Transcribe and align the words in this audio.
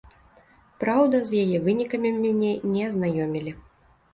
Праўда, 0.83 1.19
з 1.31 1.43
яе 1.43 1.57
вынікамі 1.67 2.13
мяне 2.23 2.51
не 2.73 2.81
азнаёмілі. 2.89 3.51